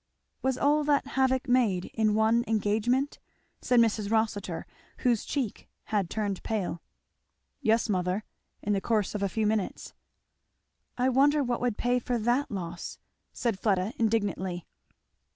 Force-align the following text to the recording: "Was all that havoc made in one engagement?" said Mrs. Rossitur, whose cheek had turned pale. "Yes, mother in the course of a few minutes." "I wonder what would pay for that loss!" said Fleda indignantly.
"Was 0.41 0.57
all 0.57 0.83
that 0.85 1.05
havoc 1.13 1.47
made 1.47 1.85
in 1.93 2.15
one 2.15 2.43
engagement?" 2.47 3.19
said 3.61 3.79
Mrs. 3.79 4.09
Rossitur, 4.09 4.65
whose 5.05 5.23
cheek 5.23 5.69
had 5.83 6.09
turned 6.09 6.41
pale. 6.41 6.81
"Yes, 7.61 7.87
mother 7.87 8.23
in 8.63 8.73
the 8.73 8.81
course 8.81 9.13
of 9.13 9.21
a 9.21 9.29
few 9.29 9.45
minutes." 9.45 9.93
"I 10.97 11.09
wonder 11.09 11.43
what 11.43 11.61
would 11.61 11.77
pay 11.77 11.99
for 11.99 12.17
that 12.17 12.49
loss!" 12.49 12.97
said 13.31 13.59
Fleda 13.59 13.93
indignantly. 13.99 14.65